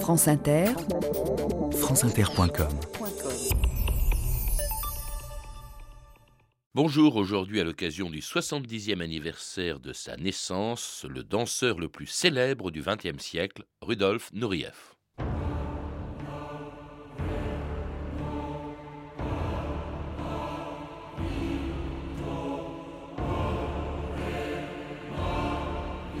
[0.00, 0.66] France Inter,
[1.72, 2.68] franceinter.com
[6.74, 12.70] Bonjour, aujourd'hui à l'occasion du 70e anniversaire de sa naissance, le danseur le plus célèbre
[12.70, 14.94] du XXe siècle, Rudolf Nureyev.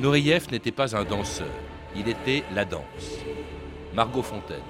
[0.00, 1.46] Nureyev n'était pas un danseur,
[1.94, 3.25] il était la danse.
[3.96, 4.60] Margot Fontaine.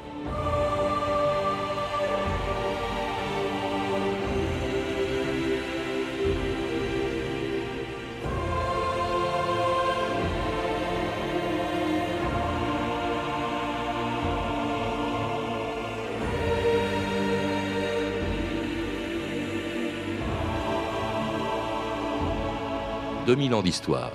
[23.26, 24.12] Deux mille ans d'histoire.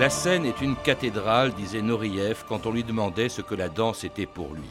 [0.00, 4.02] La scène est une cathédrale, disait Noriev quand on lui demandait ce que la danse
[4.02, 4.70] était pour lui.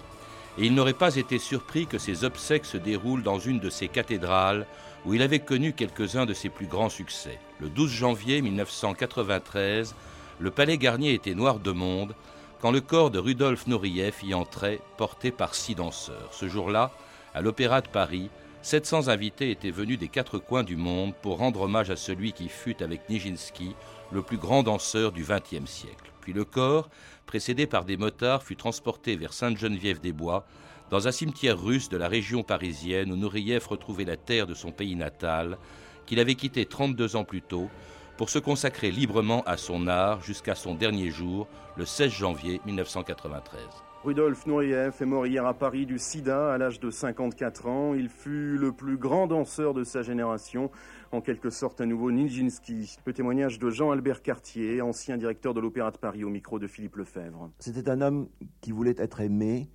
[0.57, 3.89] Et il n'aurait pas été surpris que ses obsèques se déroulent dans une de ces
[3.89, 4.65] cathédrales
[5.05, 7.37] où il avait connu quelques-uns de ses plus grands succès.
[7.59, 9.93] Le 12 janvier 1993,
[10.39, 12.15] le palais Garnier était noir de monde
[12.59, 16.29] quand le corps de Rudolf Nureyev y entrait, porté par six danseurs.
[16.31, 16.89] Ce jour-là,
[17.35, 18.31] à l'Opéra de Paris,
[18.63, 22.49] 700 invités étaient venus des quatre coins du monde pour rendre hommage à celui qui
[22.49, 23.75] fut, avec Nijinsky,
[24.11, 26.11] le plus grand danseur du XXe siècle.
[26.21, 26.89] Puis le corps,
[27.25, 30.45] précédé par des motards, fut transporté vers Sainte-Geneviève-des-Bois,
[30.89, 34.71] dans un cimetière russe de la région parisienne où Nourieff retrouvait la terre de son
[34.71, 35.57] pays natal,
[36.05, 37.69] qu'il avait quitté 32 ans plus tôt,
[38.17, 43.88] pour se consacrer librement à son art jusqu'à son dernier jour, le 16 janvier 1993.
[44.05, 47.93] Rudolf Nureyev est mort hier à Paris du sida à l'âge de 54 ans.
[47.93, 50.71] Il fut le plus grand danseur de sa génération,
[51.11, 52.95] en quelque sorte un nouveau Nijinsky.
[53.05, 56.95] Le témoignage de Jean-Albert Cartier, ancien directeur de l'Opéra de Paris au micro de Philippe
[56.95, 57.51] Lefebvre.
[57.59, 58.29] C'était un homme
[58.61, 59.69] qui voulait être aimé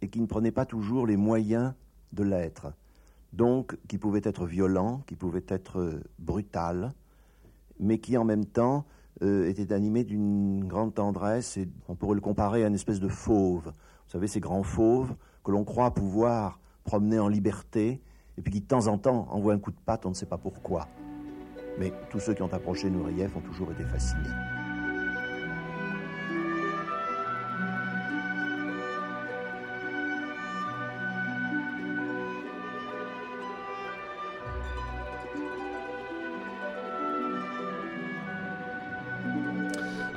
[0.00, 1.74] et qui ne prenait pas toujours les moyens
[2.12, 2.72] de l'être.
[3.32, 6.92] Donc, qui pouvait être violent, qui pouvait être brutal,
[7.80, 8.86] mais qui en même temps
[9.22, 13.08] euh, était animé d'une grande tendresse et on pourrait le comparer à une espèce de
[13.08, 13.66] fauve.
[13.66, 15.14] Vous savez, ces grands fauves
[15.44, 18.00] que l'on croit pouvoir promener en liberté
[18.38, 20.26] et puis qui de temps en temps envoient un coup de patte, on ne sait
[20.26, 20.88] pas pourquoi.
[21.78, 24.59] Mais tous ceux qui ont approché Nourieff ont toujours été fascinés.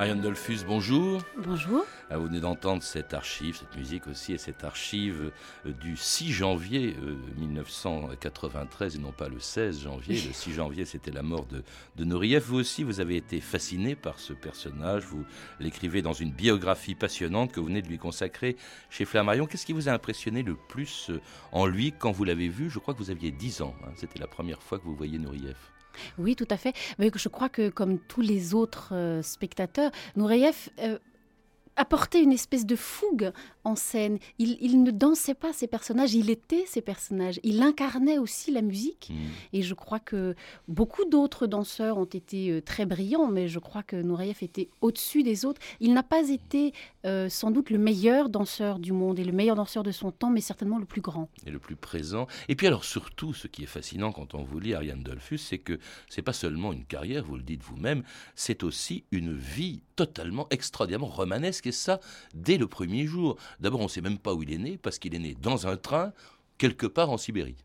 [0.03, 1.21] Ariane Dolphus, bonjour.
[1.37, 1.85] Bonjour.
[2.09, 5.31] Ah, vous venez d'entendre cette archive, cette musique aussi, et cette archive
[5.65, 6.93] euh, du 6 janvier
[7.37, 10.15] 1993, euh, et non pas le 16 janvier.
[10.15, 11.63] Le 6 janvier, c'était la mort de,
[11.95, 12.43] de Nourieff.
[12.47, 15.05] Vous aussi, vous avez été fasciné par ce personnage.
[15.05, 15.23] Vous
[15.61, 18.57] l'écrivez dans une biographie passionnante que vous venez de lui consacrer
[18.89, 19.45] chez Flammarion.
[19.45, 21.21] Qu'est-ce qui vous a impressionné le plus euh,
[21.53, 22.69] en lui quand vous l'avez vu?
[22.69, 23.73] Je crois que vous aviez 10 ans.
[23.85, 23.91] Hein.
[23.95, 25.72] C'était la première fois que vous voyez Nourieff.
[26.17, 26.73] Oui, tout à fait.
[26.99, 30.97] Mais je crois que comme tous les autres euh, spectateurs, Nureyev euh,
[31.75, 33.31] apportait une espèce de fougue
[33.63, 34.19] en scène.
[34.39, 37.39] Il, ne dansait pas ses personnages, il était ses personnages.
[37.43, 39.11] Il incarnait aussi la musique.
[39.11, 39.27] Mm.
[39.53, 40.35] Et je crois que
[40.67, 45.23] beaucoup d'autres danseurs ont été euh, très brillants, mais je crois que Nureyev était au-dessus
[45.23, 45.61] des autres.
[45.79, 46.73] Il n'a pas été
[47.05, 50.29] euh, sans doute le meilleur danseur du monde et le meilleur danseur de son temps,
[50.29, 51.29] mais certainement le plus grand.
[51.45, 52.27] Et le plus présent.
[52.49, 55.57] Et puis alors surtout, ce qui est fascinant quand on vous lit Ariane Dolphus, c'est
[55.57, 55.79] que
[56.09, 58.03] c'est pas seulement une carrière, vous le dites vous-même,
[58.35, 61.99] c'est aussi une vie totalement extraordinairement romanesque, et ça
[62.33, 63.37] dès le premier jour.
[63.59, 65.67] D'abord, on ne sait même pas où il est né, parce qu'il est né dans
[65.67, 66.13] un train,
[66.57, 67.55] quelque part en Sibérie.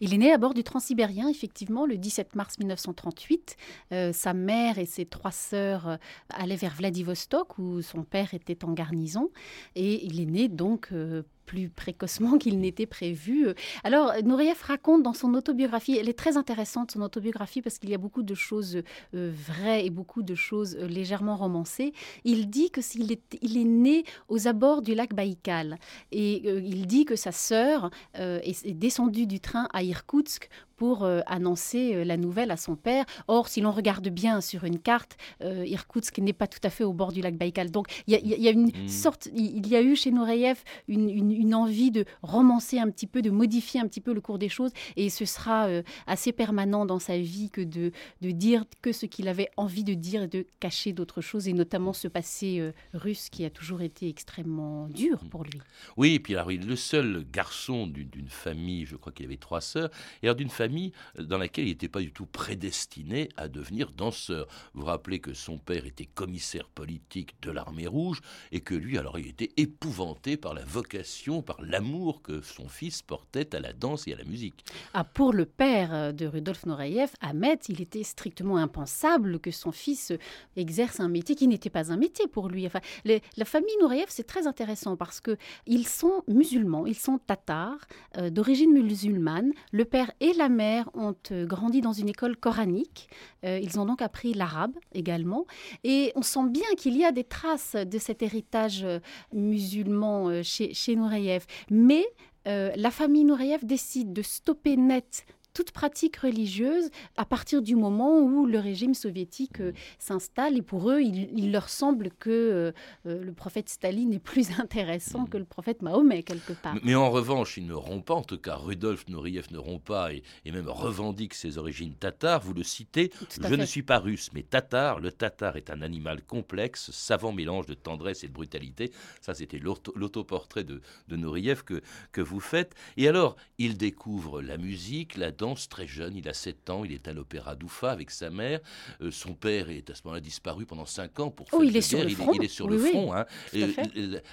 [0.00, 3.56] Il est né à bord du Transsibérien, effectivement, le 17 mars 1938.
[3.92, 5.96] Euh, sa mère et ses trois sœurs euh,
[6.28, 9.30] allaient vers Vladivostok, où son père était en garnison.
[9.74, 13.48] Et il est né donc euh, plus précocement qu'il n'était prévu.
[13.84, 17.94] Alors, Nureyev raconte dans son autobiographie, elle est très intéressante, son autobiographie, parce qu'il y
[17.94, 18.80] a beaucoup de choses
[19.14, 21.92] euh, vraies et beaucoup de choses euh, légèrement romancées.
[22.24, 25.78] Il dit que s'il est, il est né aux abords du lac Baïkal.
[26.10, 31.04] Et euh, il dit que sa sœur est, est descendue du train à Irkoutsk pour
[31.04, 33.04] euh, annoncer euh, la nouvelle à son père.
[33.28, 36.84] Or, si l'on regarde bien sur une carte, euh, Irkoutsk n'est pas tout à fait
[36.84, 37.70] au bord du lac Baïkal.
[37.70, 38.88] Donc, il y, a une mm.
[38.88, 40.58] sorte, il y a eu chez Nureyev
[40.88, 44.38] une, une, envie de romancer un petit peu, de modifier un petit peu le cours
[44.38, 45.68] des choses, et ce sera
[46.06, 49.94] assez permanent dans sa vie que de, de dire que ce qu'il avait envie de
[49.94, 54.08] dire et de cacher d'autres choses, et notamment ce passé russe qui a toujours été
[54.08, 55.28] extrêmement dur mm.
[55.28, 55.60] pour lui.
[55.96, 59.36] Oui, et puis alors, il est le seul garçon d'une famille, je crois qu'il avait
[59.36, 59.90] trois sœurs,
[60.22, 63.90] et alors d'une famille famille dans laquelle il n'était pas du tout prédestiné à devenir
[63.90, 64.46] danseur.
[64.74, 68.20] Vous vous rappelez que son père était commissaire politique de l'armée rouge
[68.52, 73.02] et que lui, alors, il était épouvanté par la vocation, par l'amour que son fils
[73.02, 74.64] portait à la danse et à la musique.
[74.94, 80.12] Ah, pour le père de Rudolf Nureyev, Ahmet, il était strictement impensable que son fils
[80.56, 82.66] exerce un métier qui n'était pas un métier pour lui.
[82.66, 85.36] Enfin, la famille Nureyev, c'est très intéressant parce que
[85.66, 87.80] ils sont musulmans, ils sont tatars,
[88.16, 89.52] euh, d'origine musulmane.
[89.72, 93.08] Le père et la mère ont euh, grandi dans une école coranique.
[93.44, 95.46] Euh, ils ont donc appris l'arabe également.
[95.84, 98.86] Et on sent bien qu'il y a des traces de cet héritage
[99.32, 101.44] musulman chez, chez Nureyev.
[101.70, 102.04] Mais
[102.44, 108.46] la famille Nureyev décide de stopper net toute pratique religieuse à partir du moment où
[108.46, 110.56] le régime soviétique euh, s'installe.
[110.56, 112.72] Et pour eux, il, leur semble que euh,
[113.06, 116.76] euh, le prophète Staline est plus intéressant que le prophète Mahomet, quelque part.
[116.82, 120.12] Mais en revanche, il ne rompt pas, en tout cas, Rudolf Nouriev ne rompt pas
[120.12, 120.22] et,
[120.52, 122.42] même revendique ses origines tatars.
[122.42, 123.10] Vous le citez,
[123.40, 125.00] je ne suis pas russe, mais tatar.
[125.00, 128.92] Le tatar est un animal complexe, savant mélange de tendresse et de brutalité.
[129.20, 131.80] Ça, c'était l'autoportrait de, de Nouriev que,
[132.12, 132.74] que vous faites.
[132.96, 135.30] Et alors, il découvre la musique, la
[135.68, 138.60] très jeune, il a 7 ans, il est à l'opéra d'Oufa avec sa mère.
[139.00, 141.80] Euh, son père est à ce moment-là disparu pendant 5 ans pour oh, il, est
[141.80, 142.32] sur le il, front.
[142.32, 143.14] il, est sur le front.
[143.14, 143.26] Hein.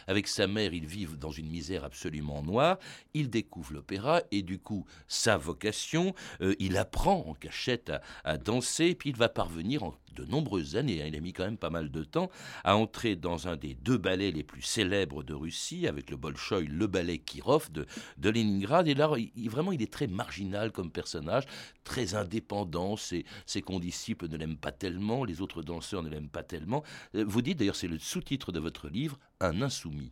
[0.07, 2.77] avec sa mère, ils vivent dans une misère absolument noire.
[3.13, 8.37] Il découvre l'opéra et du coup, sa vocation, euh, il apprend en cachette à, à
[8.37, 11.57] danser, puis il va parvenir en de nombreuses années, hein, il a mis quand même
[11.57, 12.29] pas mal de temps,
[12.63, 16.67] à entrer dans un des deux ballets les plus célèbres de Russie, avec le Bolchoï,
[16.67, 17.85] le ballet Kirov de,
[18.17, 18.87] de Leningrad.
[18.87, 21.45] Et là, il, vraiment, il est très marginal comme personnage,
[21.83, 22.97] très indépendant.
[22.97, 26.83] Ses, ses condisciples ne l'aiment pas tellement, les autres danseurs ne l'aiment pas tellement.
[27.15, 30.11] Euh, vous dites, d'ailleurs, c'est le sous-titre de votre livre, Un insoumis.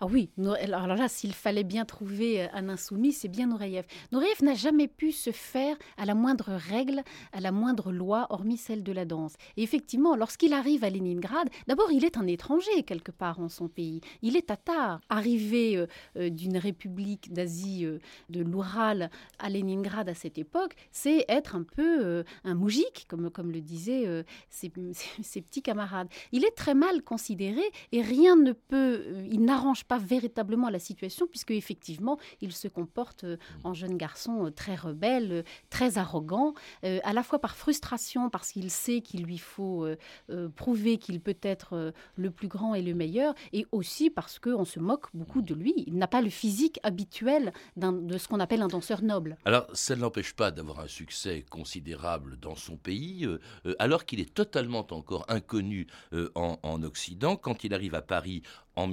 [0.00, 3.84] Ah oui, alors là, s'il fallait bien trouver euh, un insoumis, c'est bien Nureyev.
[4.12, 7.02] Nureyev n'a jamais pu se faire à la moindre règle,
[7.32, 9.34] à la moindre loi, hormis celle de la danse.
[9.56, 13.68] Et effectivement, lorsqu'il arrive à Leningrad, d'abord, il est un étranger quelque part en son
[13.68, 14.00] pays.
[14.22, 15.00] Il est tatar.
[15.08, 15.86] Arrivé euh,
[16.16, 17.86] euh, d'une république d'Asie
[18.28, 23.50] de l'Oural à Leningrad à cette époque, c'est être un peu un moujik, comme, comme
[23.50, 26.08] le disaient ses, ses petits camarades.
[26.32, 27.62] Il est très mal considéré
[27.92, 33.24] et rien ne peut, il n'arrange pas véritablement la situation, puisque effectivement, il se comporte
[33.24, 38.30] euh, en jeune garçon euh, très rebelle, euh, très arrogant, à la fois par frustration,
[38.30, 39.86] parce qu'il sait qu'il lui faut
[40.56, 44.80] prouver qu'il peut être le plus grand et le meilleur, et aussi parce qu'on se
[44.80, 45.72] moque beaucoup de lui.
[45.86, 49.36] Il n'a pas le physique habituel de ce qu'on appelle un danseur noble.
[49.44, 53.26] Alors, ça ne l'empêche pas d'avoir un succès considérable dans son pays,
[53.78, 55.86] alors qu'il est totalement encore inconnu
[56.34, 57.36] en, en Occident.
[57.36, 58.42] Quand il arrive à Paris
[58.76, 58.86] en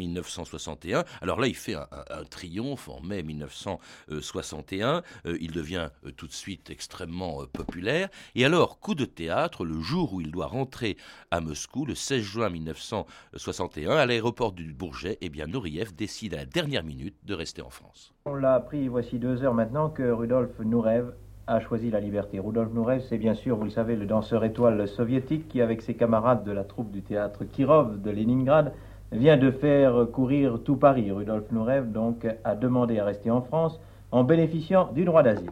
[0.70, 1.04] 1961.
[1.22, 1.88] Alors là, il fait un,
[2.30, 5.04] triomphe en mai 1961.
[5.26, 8.10] Euh, il devient euh, tout de suite extrêmement euh, populaire.
[8.36, 10.98] Et alors, coup de théâtre, le jour où il doit rentrer
[11.32, 16.38] à Moscou, le 16 juin 1961, à l'aéroport du Bourget, eh bien, Nouriev décide à
[16.38, 18.14] la dernière minute de rester en France.
[18.26, 21.14] On l'a appris voici deux heures maintenant que Rudolf Nureyev
[21.48, 22.40] a choisi la liberté.
[22.40, 25.96] Rudolf Nureyev, c'est bien sûr, vous le savez, le danseur étoile soviétique qui, avec ses
[25.96, 28.74] camarades de la troupe du théâtre Kirov de Leningrad,
[29.12, 31.12] vient de faire courir tout Paris.
[31.12, 33.80] Rudolf Nureyev donc a demandé à rester en France
[34.12, 35.50] en bénéficiant du droit d'asile.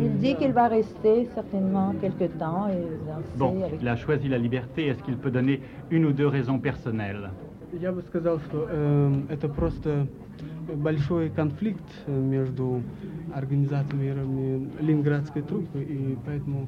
[0.00, 2.68] Il dit qu'il va rester certainement quelque temps.
[2.68, 4.88] Et bon, il a choisi la liberté.
[4.88, 7.30] Est-ce qu'il peut donner une ou deux raisons personnelles?
[10.75, 12.81] большой конфликт между
[13.33, 16.67] организаторами ленинградской труппы, и поэтому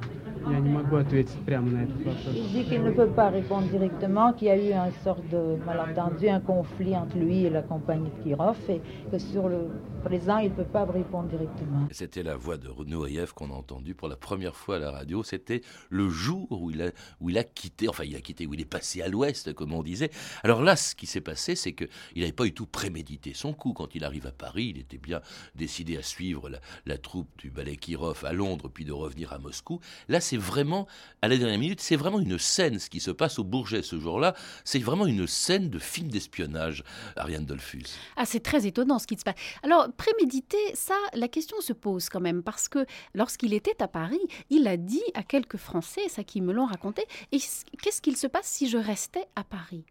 [0.49, 2.35] я не могу ответить прямо на этот вопрос.
[2.35, 5.57] Il dit qu'il ne peut pas répondre directement, qu'il y a eu un sort de
[5.65, 8.81] malentendu, un conflit entre lui et la compagnie de Kirov, et
[9.11, 9.69] que sur le
[10.08, 11.86] présent, il ne peut pas répondre directement.
[11.90, 15.22] C'était la voix de Nouriev qu'on a entendue pour la première fois à la radio.
[15.22, 15.60] C'était
[15.90, 18.60] le jour où il, a, où il a quitté, enfin il a quitté, où il
[18.62, 20.10] est passé à l'ouest, comme on disait.
[20.44, 23.74] Alors là, ce qui s'est passé, c'est qu'il n'avait pas du tout prémédité son coup.
[23.74, 25.20] Quand il arrive à Paris, il était bien
[25.54, 26.48] décidé à suivre
[26.86, 29.78] la, troupe du ballet Kirov à Londres, puis de revenir à Moscou.
[30.08, 30.86] Là, c'est vraiment,
[31.20, 34.00] à la dernière minute, c'est vraiment une scène, ce qui se passe au Bourget ce
[34.00, 34.34] jour-là.
[34.64, 36.82] C'est vraiment une scène de film d'espionnage,
[37.16, 37.98] Ariane Dolphus.
[38.16, 39.36] Ah, c'est très étonnant ce qui se passe.
[39.62, 44.20] Alors, préméditer, ça, la question se pose quand même, parce que lorsqu'il était à Paris,
[44.48, 48.46] il a dit à quelques Français, ça qui me l'ont raconté, qu'est-ce qu'il se passe
[48.46, 49.84] si je restais à Paris?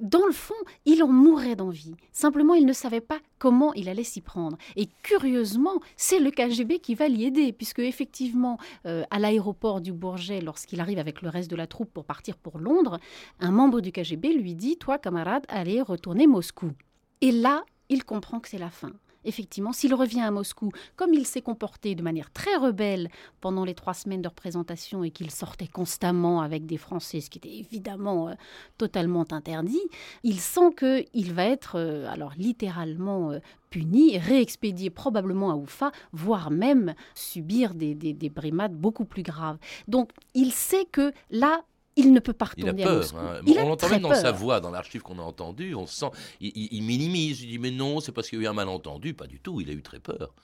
[0.00, 0.54] Dans le fond,
[0.86, 1.94] il en mourait d'envie.
[2.10, 4.56] Simplement, il ne savait pas comment il allait s'y prendre.
[4.74, 9.92] Et curieusement, c'est le KGB qui va l'y aider, puisque effectivement, euh, à l'aéroport du
[9.92, 12.98] Bourget, lorsqu'il arrive avec le reste de la troupe pour partir pour Londres,
[13.38, 16.72] un membre du KGB lui dit Toi, camarade, allez retourner Moscou.
[17.20, 18.92] Et là, il comprend que c'est la fin.
[19.24, 23.08] Effectivement, s'il revient à Moscou, comme il s'est comporté de manière très rebelle
[23.40, 27.38] pendant les trois semaines de représentation et qu'il sortait constamment avec des Français, ce qui
[27.38, 28.34] était évidemment euh,
[28.78, 29.82] totalement interdit,
[30.22, 33.38] il sent qu'il va être, euh, alors littéralement euh,
[33.70, 39.58] puni, réexpédié probablement à Oufa, voire même subir des, des brimades beaucoup plus graves.
[39.88, 41.64] Donc il sait que là,
[41.96, 43.40] il ne peut pas retourner il a peur, hein.
[43.46, 45.74] on l'entend même dans sa voix, dans l'archive qu'on a entendu.
[45.74, 46.06] On sent,
[46.40, 47.42] il, minimise.
[47.42, 49.14] Il dit mais non, c'est parce qu'il y a eu un malentendu.
[49.14, 49.60] Pas du tout.
[49.60, 50.34] Il a eu très peur.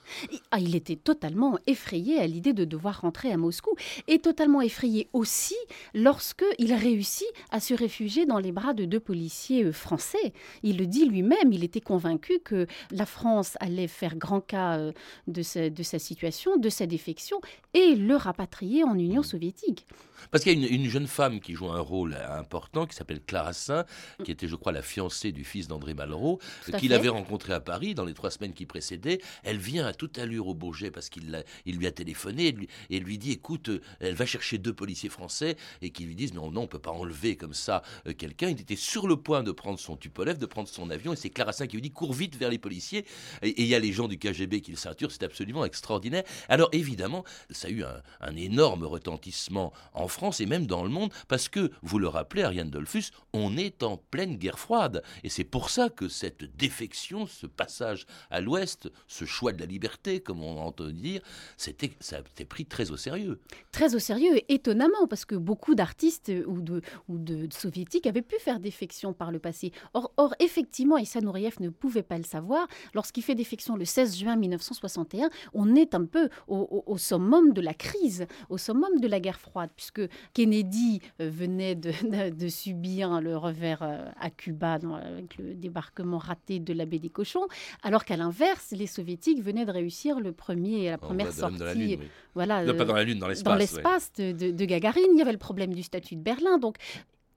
[0.51, 3.71] Ah, il était totalement effrayé à l'idée de devoir rentrer à Moscou
[4.07, 5.55] et totalement effrayé aussi
[5.93, 10.33] lorsque il réussit à se réfugier dans les bras de deux policiers euh, français.
[10.63, 11.51] Il le dit lui-même.
[11.51, 14.91] Il était convaincu que la France allait faire grand cas euh,
[15.27, 17.41] de sa, de sa situation, de sa défection
[17.73, 19.85] et le rapatrier en Union soviétique.
[20.29, 23.53] Parce qu'il y a une, jeune femme qui joue un rôle important, qui s'appelle Clara
[23.53, 23.85] Saint,
[24.23, 26.39] qui était, je crois, la fiancée du fils d'André Malraux,
[26.79, 29.19] qu'il avait rencontré à Paris dans les trois semaines qui précédaient.
[29.43, 32.67] Elle vient à toute allure au Bourget parce qu'il il lui a téléphoné et lui,
[32.89, 36.33] et lui dit, écoute, euh, elle va chercher deux policiers français et qui lui disent,
[36.33, 38.49] non, non, on peut pas enlever comme ça euh, quelqu'un.
[38.49, 41.29] Il était sur le point de prendre son Tupolev, de prendre son avion, et c'est
[41.29, 43.05] Clara Saint qui lui dit, cours vite vers les policiers.
[43.41, 46.23] Et il y a les gens du KGB qui le ceinturent, c'est absolument extraordinaire.
[46.49, 50.89] Alors évidemment, ça a eu un, un énorme retentissement en France et même dans le
[50.89, 55.01] monde, parce que, vous le rappelez, Ariane Dolphus, on est en pleine guerre froide.
[55.23, 59.65] Et c'est pour ça que cette défection, ce passage à l'Ouest, ce choix de la
[59.65, 61.21] liberté, comme on entend dire,
[61.55, 63.39] c'était, ça a été pris très au sérieux.
[63.71, 68.59] Très au sérieux, et étonnamment, parce que beaucoup d'artistes ou de, soviétiques avaient pu faire
[68.59, 69.71] défection par le passé.
[69.93, 72.67] Or, or effectivement, Issa Nouriev ne pouvait pas le savoir.
[72.93, 77.61] Lorsqu'il fait défection le 16 juin 1961, on est un peu au, au summum de
[77.61, 80.01] la crise, au summum de la guerre froide, puisque
[80.33, 86.85] Kennedy venait de, subir le revers euh, à Cuba avec le débarquement raté de la
[86.85, 87.47] baie des cochons,
[87.83, 91.99] alors qu'à l'inverse, les soviétiques venaient de réussir le premier, la première sortie,
[92.33, 95.03] voilà, pas dans la lune, dans l'espace, de, de, Gagarine.
[95.13, 96.77] Il y avait le problème du statut de Berlin, donc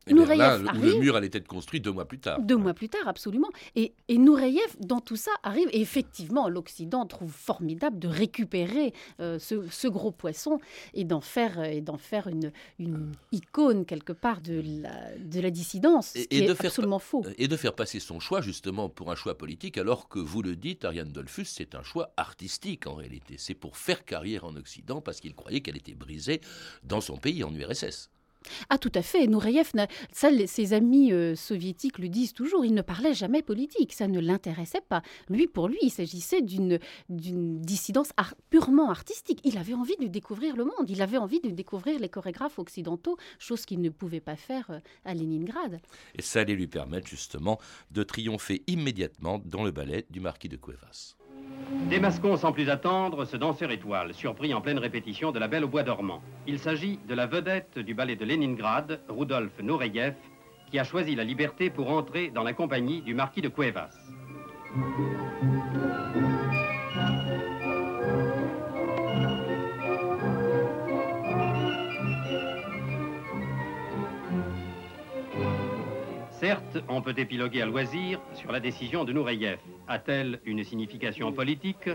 [0.06, 2.40] et là, le mur allait être construit deux mois plus tard.
[2.40, 3.48] Deux mois plus tard, absolument.
[3.74, 5.68] Et, et Nureyev, dans tout ça, arrive.
[5.72, 10.60] Et effectivement, l'Occident trouve formidable de récupérer euh, ce, gros poisson
[10.92, 15.50] et d'en faire, et d'en faire une, une icône, quelque part, de la, de la
[15.50, 16.14] dissidence.
[16.16, 17.24] Et, de faire, absolument faux.
[17.38, 20.56] Et de faire passer son choix, justement, pour un choix politique, alors que vous le
[20.56, 23.36] dites, Ariane Dolphus, c'est un choix artistique, en réalité.
[23.38, 26.40] C'est pour faire carrière en Occident, parce qu'il croyait qu'elle était brisée
[26.82, 28.10] dans son pays, en URSS.
[28.68, 29.70] Ah tout à fait, Nureyev,
[30.12, 34.20] ça, ses amis euh, soviétiques le disent toujours, il ne parlait jamais politique, ça ne
[34.20, 35.02] l'intéressait pas.
[35.28, 38.10] Lui, pour lui, il s'agissait d'une dissidence
[38.50, 39.40] purement artistique.
[39.44, 43.16] Il avait envie de découvrir le monde, il avait envie de découvrir les chorégraphes occidentaux,
[43.38, 45.80] chose qu'il ne pouvait pas faire euh, à Leningrad.
[46.14, 47.58] Et ça allait lui permettre justement
[47.90, 51.16] de triompher immédiatement dans le ballet du marquis de Cuevas.
[51.88, 55.68] Démasquons sans plus attendre ce danseur étoile, surpris en pleine répétition de La Belle au
[55.68, 56.22] Bois dormant.
[56.46, 60.14] Il s'agit de la vedette du ballet de Leningrad, Rudolf Nureyev,
[60.70, 63.90] qui a choisi la liberté pour entrer dans la compagnie du marquis de Cuevas.
[76.30, 79.58] Certes, on peut épiloguer à loisir sur la décision de Nureyev.
[79.86, 81.90] A-t-elle une signification politique,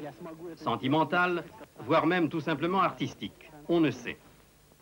[0.56, 1.44] sentimentale,
[1.80, 3.52] voire même tout simplement artistique?
[3.68, 4.18] On ne sait.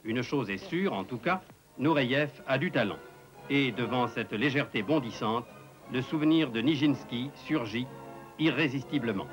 [0.04, 1.42] Une chose est sûre, en tout cas,
[1.78, 3.00] Nureyev a du talent.
[3.50, 5.46] Et devant cette légèreté bondissante,
[5.94, 7.88] le souvenir de Nijinsky surgit
[8.40, 9.28] irrésistiblement.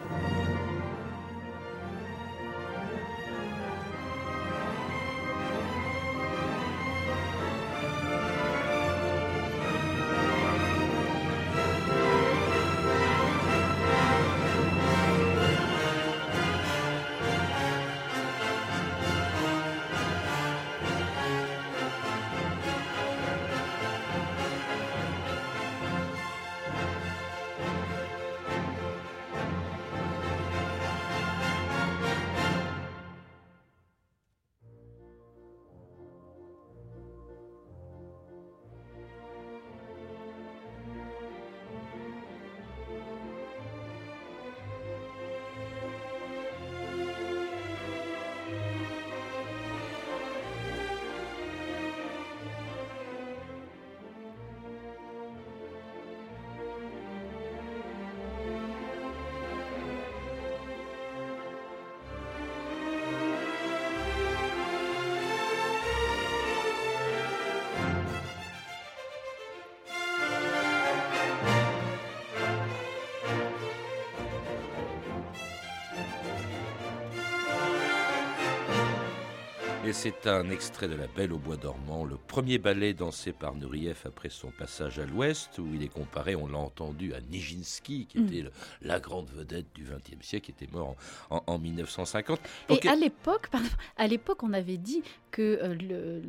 [79.94, 83.96] C'est un extrait de La Belle au Bois dormant, le premier ballet dansé par Nureyev
[84.04, 88.18] après son passage à l'Ouest, où il est comparé, on l'a entendu, à Nijinsky, qui
[88.18, 88.26] Mm.
[88.26, 88.50] était le-
[88.82, 90.96] la grande vedette du XXe siècle, qui était mort
[91.30, 92.40] en, en- en 1950.
[92.70, 93.48] Et à l'époque,
[93.96, 96.20] à l'époque, on avait dit que euh,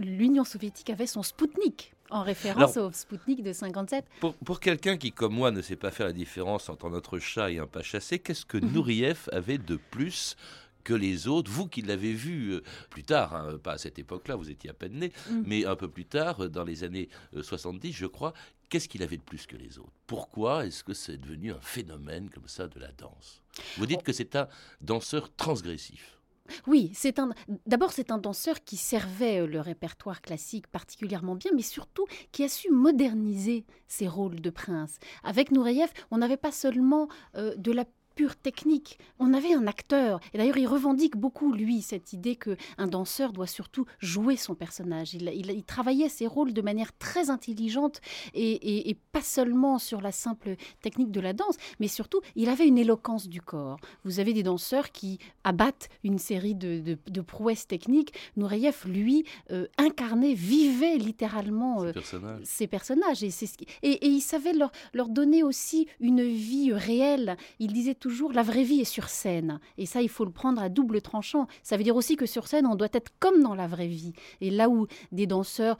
[0.00, 4.04] l'Union soviétique avait son Spoutnik, en référence Alors- au Spoutnik de 57.
[4.20, 7.50] Pour, pour quelqu'un qui, comme moi, ne sait pas faire la différence entre notre chat
[7.50, 8.72] et un pas chassé, qu'est-ce que Mhm.
[8.72, 10.36] Nourieff avait de plus
[10.84, 14.36] que les autres, vous qui l'avez vu euh, plus tard, hein, pas à cette époque-là,
[14.36, 15.44] vous étiez à peine né, Mhm.
[15.46, 18.32] mais un peu plus tard, euh, dans les années euh, 70, je crois,
[18.68, 19.92] qu'est-ce qu'il avait de plus que les autres?
[20.06, 23.42] Pourquoi est-ce que c'est devenu un phénomène comme ça de la danse?
[23.76, 24.48] Vous dites que c'est un
[24.80, 26.18] danseur transgressif.
[26.66, 27.30] Oui, c'est un.
[27.66, 32.42] D'abord, c'est un danseur qui servait euh, le répertoire classique particulièrement bien, mais surtout qui
[32.42, 34.96] a su moderniser ses rôles de prince.
[35.22, 40.20] Avec Nureyev, on n'avait pas seulement euh, de la pure technique, on avait un acteur.
[40.34, 44.54] Et d'ailleurs, il revendique beaucoup, lui, cette idée que un danseur doit surtout jouer son
[44.54, 45.14] personnage.
[45.14, 48.00] Il, il- il travaillait ses rôles de manière très intelligente
[48.34, 52.48] et, et- et pas seulement sur la simple technique de la danse, mais surtout, il
[52.48, 53.78] avait une éloquence du corps.
[54.04, 58.12] Vous avez des danseurs qui abattent une série de, de- de prouesses techniques.
[58.36, 62.40] Nureyev, lui, euh, incarnait, vivait littéralement euh, personnage.
[62.44, 63.22] ces personnages.
[63.22, 67.36] Et, c'est ce qui- et, et il savait leur, leur donner aussi une vie réelle.
[67.58, 69.60] Il disait toujours, la vraie vie est sur scène.
[69.78, 71.46] Et ça, il faut le prendre à double tranchant.
[71.62, 74.12] Ça veut dire aussi que sur scène, on doit être comme dans la vraie vie.
[74.40, 75.78] Et là où des danseurs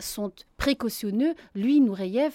[0.00, 2.34] sont précautionneux, lui, Nureyev,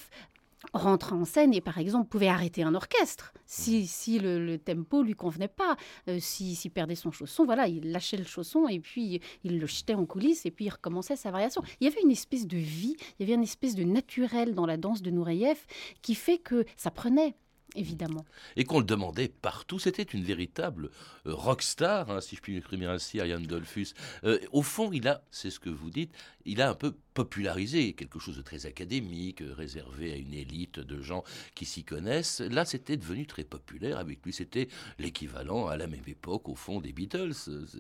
[0.73, 5.03] rentre en scène et par exemple pouvait arrêter un orchestre si, si le, le tempo
[5.03, 5.75] lui convenait pas,
[6.07, 9.67] euh, si- s'il perdait son chausson, voilà, il lâchait le chausson et puis il le
[9.67, 11.61] jetait en coulisses et puis il recommençait sa variation.
[11.79, 14.65] Il y avait une espèce de vie, il y avait une espèce de naturel dans
[14.65, 15.59] la danse de Nureyev
[16.01, 17.35] qui fait que ça prenait
[17.75, 18.25] évidemment.
[18.55, 19.79] et qu'on le demandait partout.
[19.79, 20.89] C'était une véritable
[21.25, 23.93] euh, rockstar, hein, si je puis m'exprimer ainsi, Ariane Dolphus.
[24.23, 26.11] Euh, au fond, il a, c'est ce que vous dites,
[26.45, 30.79] il a un peu popularisé quelque chose de très académique, euh, réservé à une élite
[30.79, 31.23] de gens
[31.55, 32.41] qui s'y connaissent.
[32.41, 34.33] Là, c'était devenu très populaire avec lui.
[34.33, 34.67] C'était
[34.99, 37.33] l'équivalent à la même époque, au fond, des Beatles.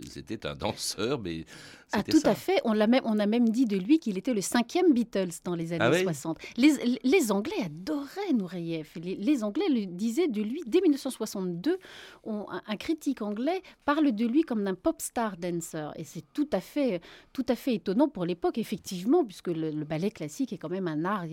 [0.09, 1.45] C'était un danseur, mais
[1.91, 2.31] Ah, tout ça.
[2.31, 2.59] à fait.
[2.63, 5.55] On, l'a même, on a même dit de lui qu'il était le cinquième Beatles dans
[5.55, 6.03] les années Ah oui?
[6.03, 6.37] 60.
[6.57, 8.87] Les, les Anglais adoraient Nureyev.
[8.95, 11.77] Les, les Anglais le disaient de lui dès 1962.
[12.23, 15.91] on- un, critique anglais parle de lui comme d'un pop star dancer.
[15.95, 17.01] Et c'est tout à fait,
[17.33, 20.87] tout à fait étonnant pour l'époque, effectivement, puisque le, le ballet classique est quand même
[20.87, 21.25] un art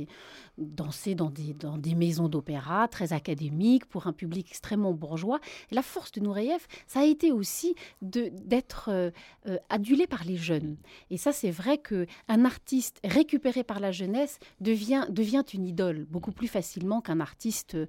[0.58, 5.40] dansé dans des, dans des maisons d'opéra très académiques pour un public extrêmement bourgeois.
[5.70, 9.10] La force de Nureyev, ça a été aussi d'être euh,
[9.48, 10.76] euh, adulé par les jeunes.
[11.10, 16.04] Et ça, c'est vrai que un artiste récupéré par la jeunesse devient, devient une idole
[16.10, 17.86] beaucoup plus facilement qu'un artiste euh,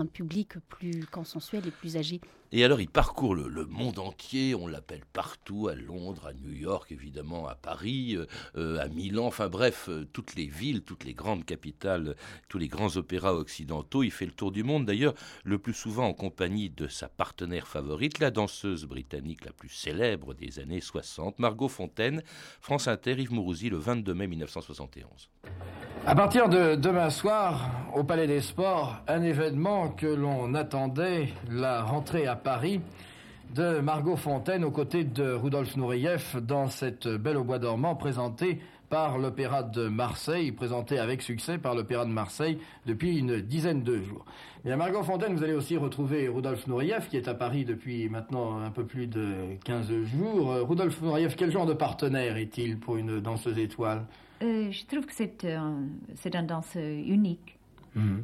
[0.00, 2.20] un public plus consensuel et plus âgé.
[2.52, 6.92] Et alors, il parcourt le, monde entier, on l'appelle partout, à Londres, à New York,
[6.92, 11.14] évidemment, à Paris, euh, euh, à Milan, enfin bref, euh, toutes les villes, toutes les
[11.14, 12.14] grandes capitales,
[12.48, 14.02] tous les grands opéras occidentaux.
[14.02, 17.66] Il fait le tour du monde, d'ailleurs, le plus souvent en compagnie de sa partenaire
[17.66, 22.22] favorite, la danseuse britannique la plus célèbre des années 60, Margot Fontaine,
[22.60, 25.30] France Inter, Yves Mourouzi, le 22 mai 1971.
[26.08, 31.82] À partir de demain soir, au Palais des Sports, un événement que l'on attendait, la
[31.82, 32.80] rentrée à Paris
[33.54, 38.60] de Margot Fontaine aux côtés de Rudolf Nureyev dans cette Belle au bois dormant présentée
[38.88, 44.00] par l'Opéra de Marseille, présentée avec succès par l'Opéra de Marseille depuis une dizaine de
[44.00, 44.24] jours.
[44.64, 48.08] Et à Margot Fontaine, vous allez aussi retrouver Rudolf Nureyev qui est à Paris depuis
[48.08, 50.52] maintenant un peu plus de 15 jours.
[50.52, 54.06] Euh, Rudolf Nureyev, quel genre de partenaire est-il pour une danseuse étoile?
[54.42, 55.84] Euh, je trouve que c'est un,
[56.32, 57.55] un danseur unique.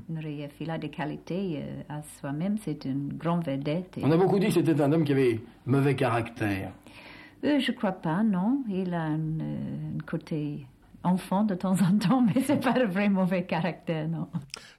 [0.08, 3.98] Nureyev, il a des qualités euh, à soi-même, c'est une grande vedette.
[3.98, 6.72] et- On a beaucoup dit que c'était un homme qui avait mauvais caractère.
[7.44, 8.62] Euh, je crois pas, non.
[8.68, 10.66] Il a un, euh, un côté
[11.04, 14.28] enfant de temps en temps, mais c'est pas un vrai mauvais caractère, non.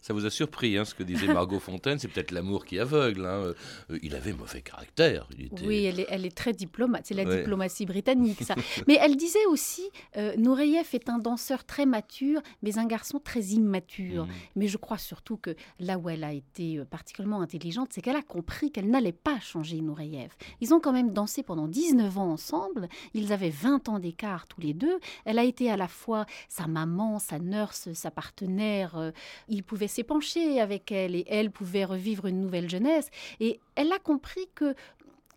[0.01, 3.25] Ça vous a surpris, hein, ce que disait Margot Fontaine, c'est peut-être l'amour qui aveugle.
[3.25, 3.53] hein.
[3.89, 5.27] Euh, Il avait mauvais caractère.
[5.37, 5.65] Il était...
[5.65, 7.05] Oui, elle est, elle est très diplomate.
[7.05, 7.37] C'est la Ouais.
[7.37, 8.55] diplomatie britannique, ça.
[8.87, 9.83] mais elle disait aussi,
[10.17, 14.25] euh, Nureyev est un danseur très mature, mais un garçon très immature.
[14.25, 14.31] Mhm.
[14.55, 18.15] Mais je crois surtout que là où elle a été euh, particulièrement intelligente, c'est qu'elle
[18.15, 20.31] a compris qu'elle n'allait pas changer Nureyev.
[20.61, 22.87] Ils ont quand même dansé pendant 19 ans ensemble.
[23.13, 24.99] Ils avaient 20 ans d'écart tous les deux.
[25.25, 26.12] Elle a été à la fois
[26.49, 28.95] sa maman, sa nurse, sa partenaire.
[28.97, 29.11] euh,
[29.47, 33.09] il pouvait s'épancher avec elle et elle pouvait revivre une nouvelle jeunesse.
[33.39, 34.75] Et elle a compris que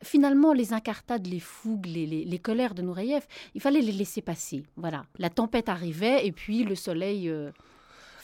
[0.03, 4.63] finalement, les incartades, les fougues, les, les- colères de Nureyev, il fallait les laisser passer.
[4.77, 5.05] Voilà.
[5.19, 7.51] La tempête arrivait et puis le soleil euh,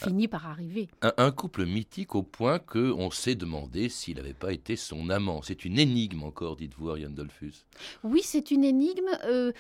[0.03, 0.89] finit par arriver.
[1.03, 5.43] Un, couple mythique au point qu'on s'est demandé s'il n'avait pas été son amant.
[5.43, 7.65] C'est une énigme encore, dites-vous, Ariane Dolphus.
[8.05, 9.09] Oui, c'est une énigme.
[9.25, 9.53] Euh,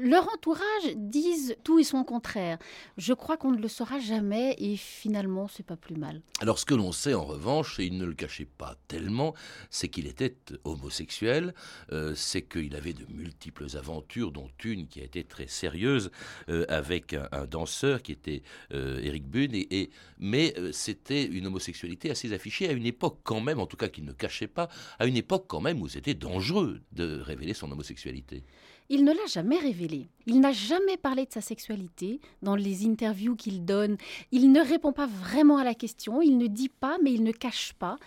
[0.00, 2.58] leur entourage disent tout et son contraire.
[2.96, 6.22] Je crois qu'on ne le saura jamais et finalement, c'est pas plus mal.
[6.40, 9.34] Alors, ce que l'on sait en revanche, et il ne le cachait pas tellement,
[9.70, 11.54] c'est qu'il était homosexuel,
[11.92, 16.10] euh, c'est qu'il avait de multiples aventures, dont une qui a été très sérieuse
[16.48, 19.77] euh, avec un, danseur qui était Eric Bune, et,
[20.18, 24.04] mais c'était une homosexualité assez affichée à une époque quand même, en tout cas qu'il
[24.04, 28.42] ne cachait pas, à une époque quand même où c'était dangereux de révéler son homosexualité.
[28.90, 30.08] Il ne l'a jamais révélé.
[30.26, 33.98] Il n'a jamais parlé de sa sexualité dans les interviews qu'il donne.
[34.32, 36.22] Il ne répond pas vraiment à la question.
[36.22, 37.98] Il ne dit pas, mais il ne cache pas.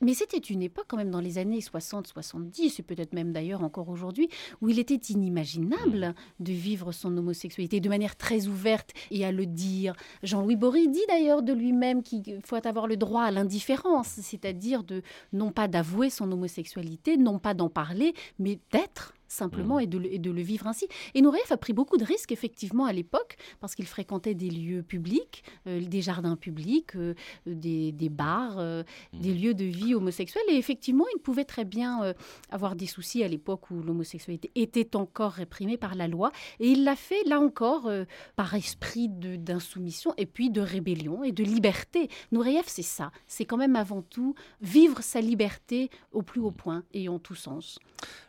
[0.00, 3.90] Mais c'était une époque quand même dans les années 60-70, et peut-être même d'ailleurs encore
[3.90, 4.30] aujourd'hui,
[4.62, 9.44] où il était inimaginable de vivre son homosexualité de manière très ouverte et à le
[9.44, 9.94] dire.
[10.22, 15.02] Jean-Louis Bory dit d'ailleurs de lui-même qu'il faut avoir le droit à l'indifférence, c'est-à-dire de
[15.34, 19.82] non pas d'avouer son homosexualité, non pas d'en parler, mais d'être simplement mmh.
[19.82, 20.88] et, de, le vivre ainsi.
[21.14, 24.82] Et Nureyev a pris beaucoup de risques effectivement à l'époque parce qu'il fréquentait des lieux
[24.82, 27.14] publics, euh, des jardins publics, euh,
[27.46, 29.20] des, bars, euh, mmh.
[29.20, 32.14] des lieux de vie homosexuels et effectivement il pouvait très bien
[32.50, 36.84] avoir des soucis à l'époque où l'homosexualité était encore réprimée par la loi et il
[36.84, 37.90] l'a fait là encore
[38.36, 42.08] par esprit d'insoumission et puis de rébellion et de liberté.
[42.32, 46.84] Nureyev c'est ça, c'est quand même avant tout vivre sa liberté au plus haut point
[46.92, 47.78] et en tout sens.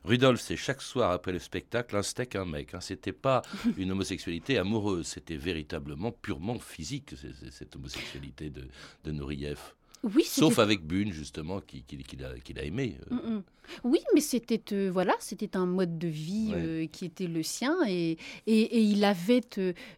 [0.04, 2.74] Rudolf, c'est chaque soir après le spectacle un steak, un mec.
[2.74, 2.82] Hein.
[2.82, 3.42] C'était pas
[3.78, 7.16] une homosexualité amoureuse, c'était véritablement purement physique,
[7.50, 8.68] cette homosexualité de,
[9.06, 9.76] de Nourieff.
[10.04, 12.18] Oui, Sauf avec Bune, justement, qu'il qui,
[12.58, 12.98] a, aimé.
[13.12, 13.16] Euh.
[13.16, 13.44] Mm, mm.
[13.84, 17.78] Oui, mais c'était euh, voilà, c'était un mode de vie euh, qui était le sien
[17.88, 19.42] et, et, il avait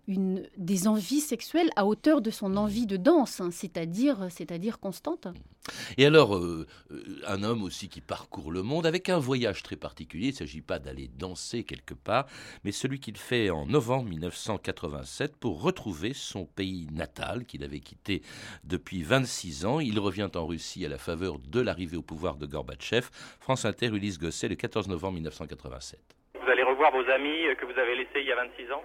[0.07, 5.27] une, des envies sexuelles à hauteur de son envie de danse, hein, c'est-à-dire c'est-à-dire constante.
[5.97, 6.37] Et alors,
[7.25, 10.27] un homme aussi qui parcourt le monde avec un voyage très particulier.
[10.27, 12.27] Il ne s'agit pas d'aller danser quelque part,
[12.65, 18.23] mais celui qu'il fait en novembre 1987 pour retrouver son pays natal qu'il avait quitté
[18.65, 19.79] depuis 26 ans.
[19.79, 23.07] Il revient en Russie à la faveur de l'arrivée au pouvoir de Gorbatchev.
[23.39, 25.99] France Inter, Ulysse Gosset, le 14 novembre 1987.
[26.41, 28.83] Vous allez revoir vos amis que vous avez laissés il y a 26 ans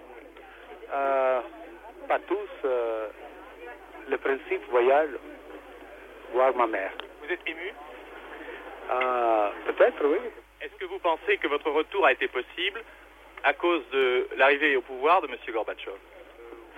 [0.93, 1.41] euh,
[2.07, 2.49] Pas tous.
[2.65, 3.07] Euh,
[4.09, 5.09] le principe voyage,
[6.33, 6.91] voir ma mère.
[7.21, 7.73] Vous êtes ému?
[8.91, 10.17] Euh, Peut-être, oui.
[10.61, 12.81] Est-ce que vous pensez que votre retour a été possible
[13.43, 15.35] à cause de l'arrivée au pouvoir de M.
[15.53, 15.95] Gorbatchev?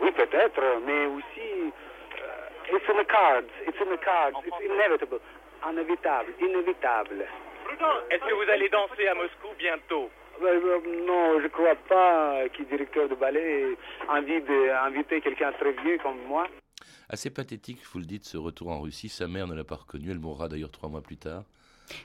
[0.02, 1.72] Oui, peut-être, mais aussi
[2.72, 3.52] It's in the cards.
[3.68, 4.38] It's in the cards.
[4.48, 5.20] It's inevitable.
[5.68, 6.32] Inévitable.
[6.40, 7.28] Inévitable.
[8.10, 10.10] Est-ce que vous allez danser à Moscou bientôt?
[10.42, 15.72] Euh, euh, non, je ne crois pas qu'il directeur de ballet envie d'inviter quelqu'un très
[15.84, 16.48] vieux comme moi.
[17.10, 19.10] Assez pathétique, vous le dites, ce retour en Russie.
[19.10, 20.12] Sa mère ne l'a pas reconnu.
[20.12, 21.44] Elle mourra d'ailleurs trois mois plus tard.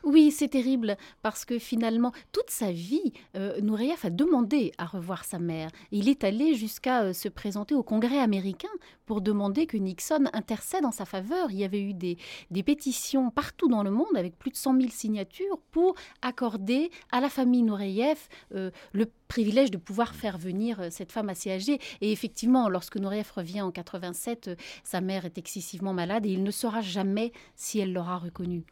[0.05, 3.61] Oui, c'est terrible parce que finalement, toute sa vie, euh,
[4.03, 5.70] a demandé à revoir sa mère.
[5.90, 8.68] Il est allé jusqu'à euh, se présenter au Congrès américain
[9.05, 11.51] pour demander que Nixon intercède en sa faveur.
[11.51, 12.16] Il y avait eu des,
[12.64, 17.29] pétitions partout dans le monde avec plus de 100 000 signatures pour accorder à la
[17.29, 18.18] famille Nureyev
[18.55, 21.79] euh, le privilège de pouvoir faire venir euh, cette femme assez âgée.
[22.01, 24.51] Et effectivement, lorsque Nureyev revient en 87,
[24.83, 28.64] sa mère est excessivement malade et il ne saura jamais si elle l'aura reconnue.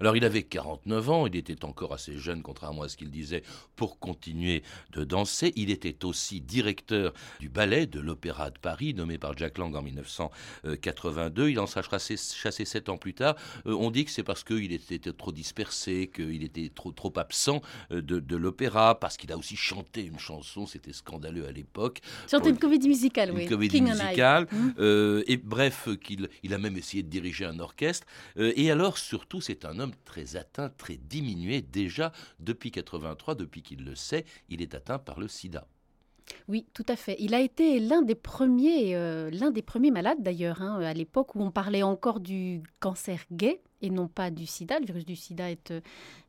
[0.00, 3.42] Alors il avait 49 ans, il était encore assez jeune, contrairement à ce qu'il disait,
[3.76, 4.62] pour continuer
[4.92, 5.52] de danser.
[5.56, 9.82] Il était aussi directeur du ballet de l'Opéra de Paris, nommé par Jack Lang en
[9.82, 11.50] 1982.
[11.50, 12.16] Il en sera chassé,
[12.64, 13.36] sept ans plus tard.
[13.66, 17.60] Euh, on dit que c'est parce qu'il était trop dispersé, qu'il était trop, trop absent
[17.92, 22.00] euh, de, l'opéra, parce qu'il a aussi chanté une chanson, c'était scandaleux à l'époque.
[22.30, 23.42] Chanté une comédie musicale, oui.
[23.42, 24.46] Une comédie musicale.
[24.50, 24.68] Mmh.
[24.78, 28.06] Euh, et bref, qu'il il a même essayé de diriger un orchestre.
[28.36, 31.62] et alors, surtout, c'est un homme très atteint, très diminué.
[31.62, 35.66] Déjà, depuis 83, depuis qu'il le sait, il est atteint par le sida.
[36.48, 37.16] Oui, tout à fait.
[37.18, 39.30] Il a été l'un des premiers, euh,
[39.92, 44.30] malades d'ailleurs, hein, à l'époque où on parlait encore du cancer gay et non pas
[44.30, 44.78] du sida.
[44.78, 45.80] Le virus du sida est, euh,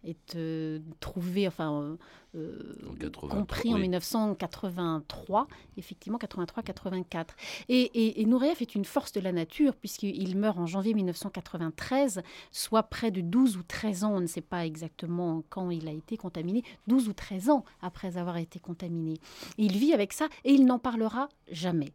[0.04, 1.98] est euh, trouvé, enfin,
[2.36, 2.76] euh,
[3.14, 7.28] compris en 1983, effectivement 83-84.
[7.70, 12.84] Et, et, et est une force de la nature puisqu'il meurt en janvier 1993, soit
[12.84, 16.18] près de 12 ou 13 ans, on ne sait pas exactement quand il a été
[16.18, 19.16] contaminé, 12 ou 13 ans après avoir été contaminé.
[19.58, 21.94] Il vit avec ça et il n'en parlera jamais.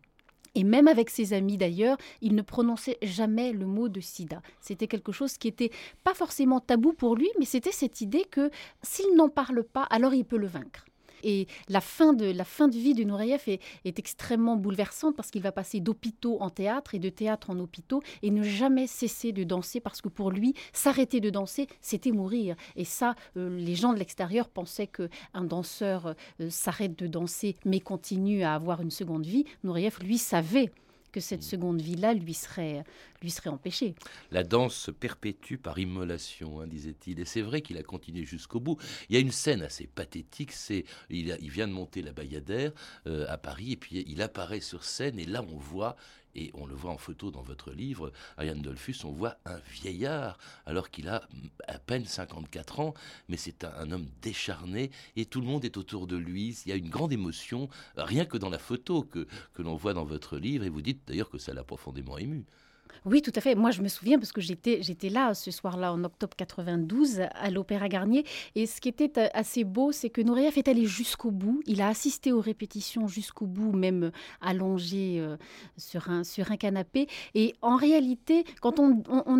[0.54, 4.40] Et même avec ses amis d'ailleurs, il ne prononçait jamais le mot de sida.
[4.60, 5.70] C'était quelque chose qui était
[6.04, 8.50] pas forcément tabou pour lui, mais c'était cette idée que
[8.82, 10.84] s'il n'en parle pas, alors il peut le vaincre.
[11.24, 15.42] Et la fin de, la fin de vie de Nureyev est, extrêmement bouleversante parce qu'il
[15.42, 19.44] va passer d'hôpitaux en théâtre et de théâtre en hôpitaux et ne jamais cesser de
[19.44, 22.56] danser parce que pour lui, s'arrêter de danser, c'était mourir.
[22.76, 27.80] Et ça, euh, les gens de l'extérieur pensaient qu'un danseur euh, s'arrête de danser mais
[27.80, 29.44] continue à avoir une seconde vie.
[29.62, 30.70] Nureyev, lui, savait
[31.14, 31.50] que cette mm.
[31.50, 32.82] seconde vie-là lui serait,
[33.22, 33.94] lui serait empêchée.
[34.32, 37.20] La danse se perpétue par immolation, hein, disait-il.
[37.20, 38.78] Et c'est vrai qu'il a continué jusqu'au bout.
[39.08, 42.72] Il y a une scène assez pathétique, c'est il, il vient de monter la Bayadère
[43.06, 45.94] euh, à Paris, et puis il apparaît sur scène, et là on voit
[46.34, 50.38] et on le voit en photo dans votre livre, Ariane Dolphus, on voit un vieillard,
[50.66, 51.28] alors qu'il a
[51.66, 52.94] à peine 54 ans,
[53.28, 56.58] mais c'est un, homme décharné, et tout le monde est autour de lui.
[56.66, 59.94] Il y a une grande émotion, rien que dans la photo que, que l'on voit
[59.94, 62.44] dans votre livre, et vous dites d'ailleurs que ça l'a profondément ému.
[63.04, 63.54] Oui, tout à fait.
[63.54, 67.50] Moi, je me souviens parce que j'étais, j'étais là ce soir-là en octobre 92 à
[67.50, 68.24] l'Opéra Garnier.
[68.54, 71.60] Et ce qui était euh, assez beau, c'est que Nureyev est allé jusqu'au bout.
[71.66, 75.36] Il a assisté aux répétitions jusqu'au bout, même allongé euh,
[75.76, 77.06] sur, un, sur un canapé.
[77.34, 78.94] Et en réalité, quand on,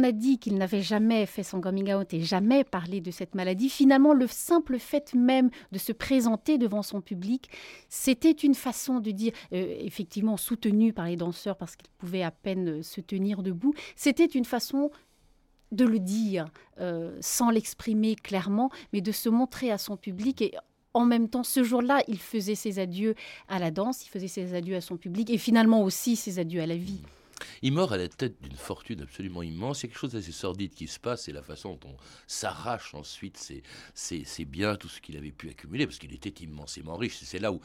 [0.05, 3.69] a dit qu'il n'avait jamais fait son coming out et jamais parlé de cette maladie,
[3.71, 7.49] finalement, le simple fait même de se présenter devant son public,
[7.89, 12.31] c'était une façon de dire, euh, effectivement, soutenu par les danseurs parce qu'ils pouvaient à
[12.31, 13.75] peine se tenir debout.
[13.95, 14.91] C'était une façon
[15.71, 16.47] de le dire
[16.81, 20.55] euh, sans l'exprimer clairement, mais de se montrer à son public et
[20.95, 23.17] en même temps, ce jour-là, il faisait ses adieux
[23.49, 26.63] à la danse, il faisait ses adieux à son public et finalement aussi ses adieux
[26.63, 27.01] à la vie.
[27.63, 29.83] Il meurt à la tête d'une fortune absolument immense.
[29.83, 31.97] Il y a quelque chose d'assez sordide qui se passe, c'est la façon dont on
[32.27, 33.37] s'arrache ensuite
[33.95, 37.19] ses, biens, tout ce qu'il avait pu accumuler, parce qu'il était immensément riche.
[37.23, 37.61] C'est là où,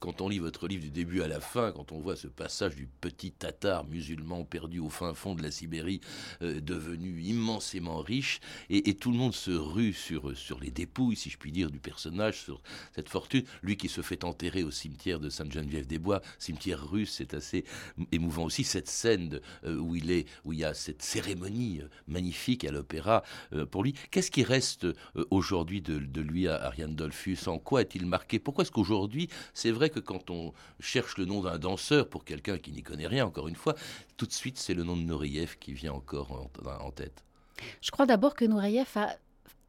[0.00, 2.76] quand on lit votre livre du début à la fin, quand on voit ce passage
[2.76, 6.00] du petit tatar musulman perdu au fin fond de la Sibérie,
[6.42, 11.30] euh, devenu immensément riche, et, tout le monde se rue sur, sur les dépouilles, si
[11.30, 12.62] je puis dire, du personnage, sur
[12.94, 13.44] cette fortune.
[13.62, 17.64] Lui qui se fait enterrer au cimetière de Sainte-Geneviève-des-Bois, cimetière russe, c'est assez
[18.12, 19.31] émouvant aussi, cette scène
[19.64, 23.66] euh, où il est, où il y a cette cérémonie euh, magnifique à l'opéra euh,
[23.66, 23.94] pour lui.
[24.10, 24.86] Qu'est-ce qui reste
[25.30, 28.38] aujourd'hui de, lui à Ariane Dolphus En quoi est-il marqué?
[28.38, 32.58] Pourquoi est-ce qu'aujourd'hui, c'est vrai que quand on cherche le nom d'un danseur pour quelqu'un
[32.58, 33.74] qui n'y connaît rien, encore une fois,
[34.16, 37.24] tout de suite c'est le nom de Nureyev qui vient encore en, tête?
[37.80, 39.16] Je crois d'abord que Nureyev a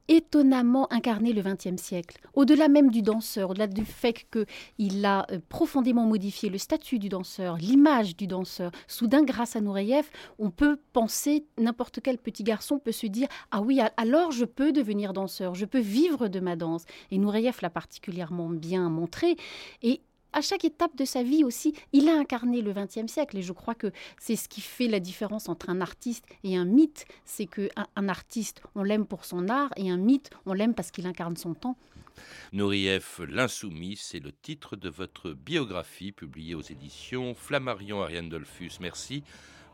[0.08, 2.20] étonnamment incarné le XXe siècle.
[2.34, 7.10] Au-delà même du danseur, au-delà du fait qu'il a euh, profondément modifié le statut du
[7.10, 12.80] danseur, l'image du danseur, soudain, grâce à Nureyev, on peut penser, n'importe quel petit garçon
[12.80, 16.56] peut se dire Ah oui, alors je peux devenir danseur, je peux vivre de ma
[16.56, 16.84] danse.
[17.12, 19.36] Et Nureyev l'a particulièrement bien montré.
[19.82, 20.02] Et
[20.34, 23.38] à chaque étape de sa vie aussi, il a incarné le XXe siècle.
[23.38, 26.66] Et je crois que c'est ce qui fait la différence entre un artiste et un
[26.66, 27.06] mythe.
[27.26, 30.92] C'est qu'un un artiste, on l'aime pour son art, et un mythe, on l'aime parce
[30.92, 31.78] qu'il incarne son temps.
[32.52, 38.74] Nourrief l'Insoumis, c'est le titre de votre biographie publiée aux éditions Flammarion Ariane Dolphus.
[38.80, 39.24] Merci.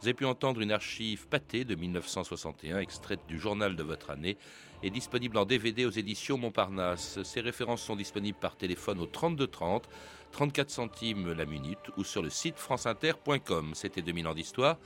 [0.01, 4.37] Vous avez pu entendre une archive pâtée de 1961, extraite du journal de votre année,
[4.81, 7.21] et disponible en DVD aux éditions Montparnasse.
[7.23, 9.89] Ces références sont disponibles par téléphone au 3230,
[10.31, 13.71] 34 centimes la minute, ou sur le site franceinter.com.
[13.73, 14.77] C'était 2000 ans d'histoire.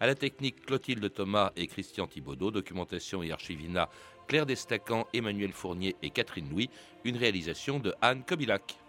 [0.00, 2.50] À la technique, Clotilde Thomas et Christian Thibaudot.
[2.50, 3.90] Documentation et archivina,
[4.26, 6.70] Claire Destacan, Emmanuel Fournier et Catherine Louis.
[7.04, 8.81] Une réalisation de Anne Kobilac.